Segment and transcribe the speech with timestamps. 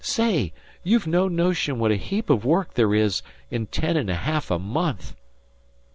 [0.03, 0.51] Say,
[0.81, 4.49] you've no notion what a heap of work there is in ten and a half
[4.49, 5.15] a month!"